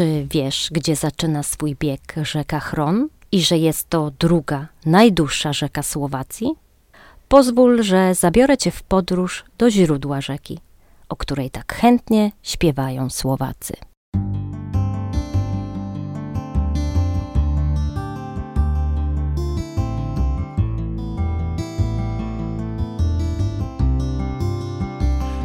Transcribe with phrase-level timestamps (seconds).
[0.00, 5.82] Czy wiesz, gdzie zaczyna swój bieg rzeka Chron i że jest to druga, najdłuższa rzeka
[5.82, 6.50] Słowacji?
[7.28, 10.58] Pozwól, że zabiorę cię w podróż do źródła rzeki,
[11.08, 13.74] o której tak chętnie śpiewają Słowacy.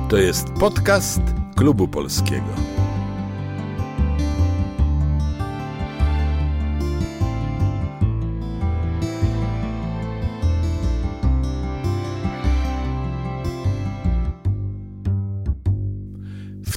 [0.10, 1.22] To jest podcast
[1.56, 2.65] Klubu Polskiego.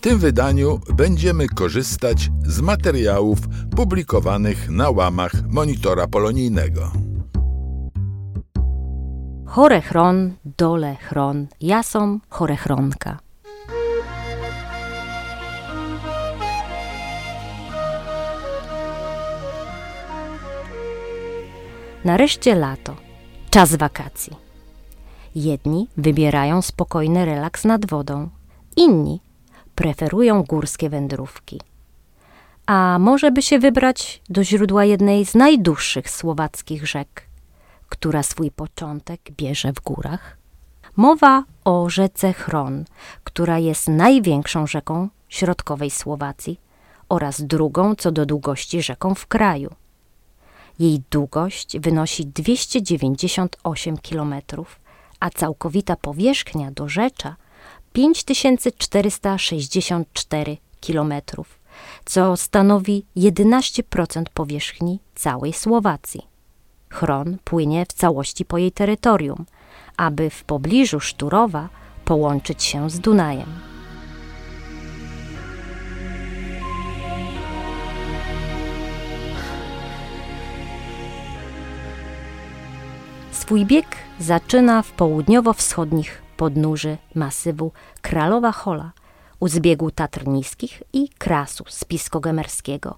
[0.09, 3.39] Tym wydaniu będziemy korzystać z materiałów
[3.77, 6.93] publikowanych na łamach monitora polonijnego.
[9.47, 13.19] Chorechron, dole chron, jasom chorechronka.
[22.05, 22.97] Nareszcie lato,
[23.51, 24.37] czas wakacji.
[25.35, 28.29] Jedni wybierają spokojny relaks nad wodą,
[28.77, 29.28] inni
[29.79, 31.61] preferują górskie wędrówki.
[32.67, 37.23] A może by się wybrać do źródła jednej z najdłuższych słowackich rzek,
[37.89, 40.37] która swój początek bierze w górach?
[40.97, 42.85] Mowa o rzece Chron,
[43.25, 46.61] która jest największą rzeką środkowej Słowacji
[47.09, 49.75] oraz drugą co do długości rzeką w kraju.
[50.79, 54.35] Jej długość wynosi 298 km,
[55.21, 57.37] a całkowita powierzchnia do rzecza
[57.93, 61.15] 5464 km,
[62.05, 66.27] co stanowi 11% powierzchni całej Słowacji.
[66.91, 69.47] Chron płynie w całości po jej terytorium,
[69.97, 71.69] aby w pobliżu Szturowa
[72.05, 73.61] połączyć się z Dunajem.
[83.33, 83.87] Swój bieg
[84.21, 87.73] zaczyna w południowo-wschodnich podnóży masywu
[88.03, 88.93] Kralowa Hola
[89.41, 92.95] u zbiegu Tatr Niskich i Krasu Spisko-Gemerskiego,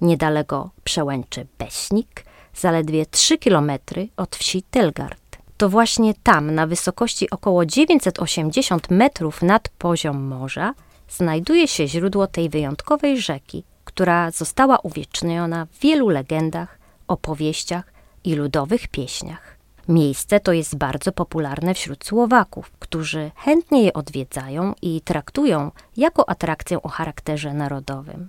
[0.00, 2.24] niedaleko przełęczy Beśnik,
[2.54, 3.70] zaledwie 3 km
[4.16, 5.38] od wsi Telgard.
[5.56, 10.74] To właśnie tam, na wysokości około 980 metrów nad poziom morza,
[11.08, 16.78] znajduje się źródło tej wyjątkowej rzeki, która została uwieczniona w wielu legendach,
[17.08, 17.92] opowieściach
[18.24, 19.53] i ludowych pieśniach.
[19.88, 26.82] Miejsce to jest bardzo popularne wśród Słowaków, którzy chętnie je odwiedzają i traktują jako atrakcję
[26.82, 28.28] o charakterze narodowym.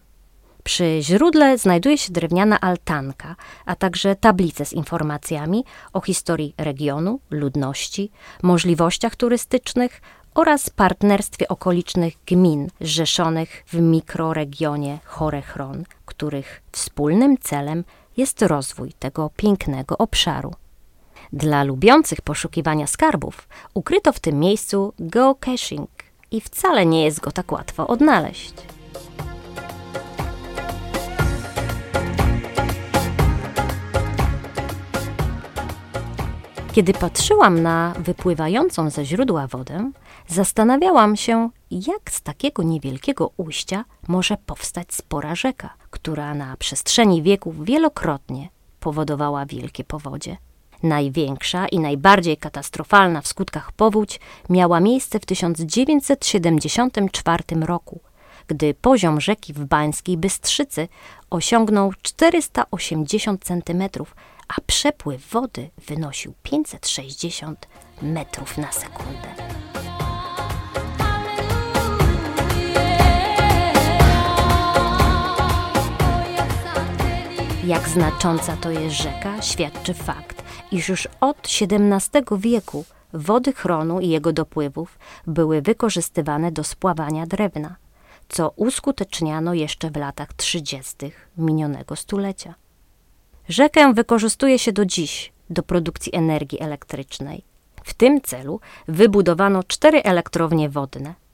[0.64, 5.64] Przy źródle znajduje się drewniana altanka, a także tablice z informacjami
[5.94, 8.12] o historii regionu, ludności,
[8.44, 10.02] możliwościach turystycznych
[10.36, 17.84] oraz partnerstwie okolicznych gmin zrzeszonych w mikroregionie Chorechron, których wspólnym celem
[18.18, 20.52] jest rozwój tego pięknego obszaru.
[21.34, 25.90] Dla lubiących poszukiwania skarbów ukryto w tym miejscu geocaching
[26.32, 28.54] i wcale nie jest go tak łatwo odnaleźć.
[36.76, 39.92] Kiedy patrzyłam na wypływającą ze źródła wodę,
[40.28, 47.66] zastanawiałam się, jak z takiego niewielkiego ujścia może powstać spora rzeka, która na przestrzeni wieków
[47.66, 48.50] wielokrotnie
[48.80, 50.38] powodowała wielkie powodzie.
[50.84, 54.20] Największa i najbardziej katastrofalna w skutkach powódź
[54.50, 58.00] miała miejsce w 1974 roku,
[58.48, 60.88] gdy poziom rzeki w Bańskiej Bystrzycy
[61.30, 64.16] osiągnął 480 centymetrów,
[64.48, 67.68] a przepływ wody wynosił 560
[68.02, 69.65] metrów na sekundę.
[77.76, 84.10] Jak znacząca to jest rzeka, świadczy fakt, iż już od XVII wieku wody chronu i
[84.10, 87.76] jego dopływów były wykorzystywane do spławania drewna,
[88.30, 90.96] co uskuteczniano jeszcze w latach 30.
[91.38, 92.54] minionego stulecia.
[93.50, 97.44] Rzekę wykorzystuje się do dziś do produkcji energii elektrycznej.
[97.84, 101.25] W tym celu wybudowano cztery elektrownie wodne.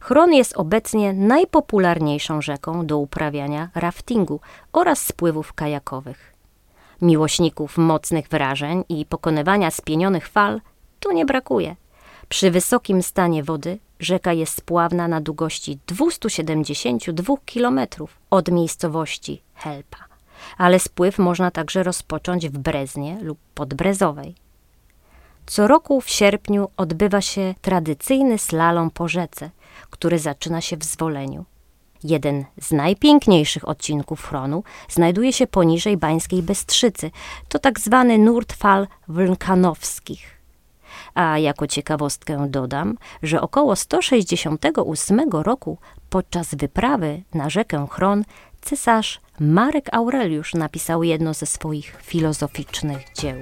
[0.00, 4.40] Chron jest obecnie najpopularniejszą rzeką do uprawiania raftingu
[4.72, 6.34] oraz spływów kajakowych.
[7.02, 10.60] Miłośników mocnych wrażeń i pokonywania spienionych fal
[11.00, 11.76] tu nie brakuje.
[12.28, 17.80] Przy wysokim stanie wody rzeka jest spławna na długości 272 km
[18.30, 19.98] od miejscowości Helpa,
[20.58, 24.34] ale spływ można także rozpocząć w Breznie lub Podbrezowej.
[25.50, 29.50] Co roku w sierpniu odbywa się tradycyjny slalom po rzece,
[29.90, 31.44] który zaczyna się w Zwoleniu.
[32.04, 37.10] Jeden z najpiękniejszych odcinków chronu znajduje się poniżej Bańskiej Bystrzycy.
[37.48, 40.40] To tak zwany nurtfal wulkanowskich.
[41.14, 45.78] A jako ciekawostkę dodam, że około 168 roku
[46.10, 48.24] podczas wyprawy na rzekę Chron
[48.60, 53.36] cesarz Marek Aureliusz napisał jedno ze swoich filozoficznych dzieł.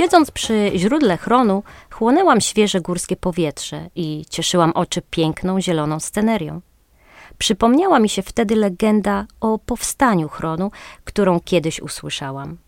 [0.00, 6.60] Siedząc przy źródle chronu, chłonęłam świeże górskie powietrze i cieszyłam oczy piękną, zieloną scenerią.
[7.38, 10.70] Przypomniała mi się wtedy legenda o powstaniu chronu,
[11.04, 12.58] którą kiedyś usłyszałam.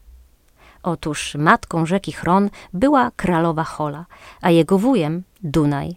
[0.83, 4.07] Otóż matką rzeki Chron była królowa Hola,
[4.41, 5.97] a jego wujem Dunaj.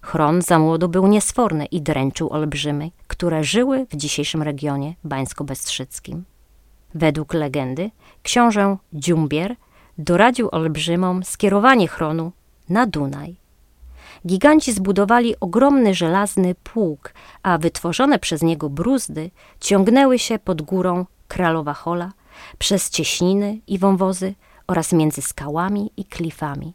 [0.00, 6.22] Chron za młodu był niesforny i dręczył olbrzymy, które żyły w dzisiejszym regionie bańsko-bestrzyckim.
[6.94, 7.90] Według legendy
[8.22, 9.56] książę Dziumbier
[9.98, 12.32] doradził olbrzymom skierowanie chronu
[12.68, 13.36] na Dunaj.
[14.26, 19.30] Giganci zbudowali ogromny żelazny pług, a wytworzone przez niego bruzdy
[19.60, 22.12] ciągnęły się pod górą Kralowa Hola,
[22.58, 24.34] przez cieśniny i wąwozy
[24.66, 26.74] oraz między skałami i klifami.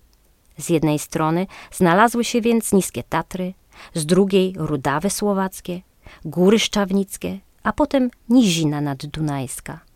[0.58, 3.54] Z jednej strony znalazły się więc niskie Tatry,
[3.94, 5.82] z drugiej rudawy słowackie,
[6.26, 9.89] góry szczawnickie, a potem nizina naddunajska.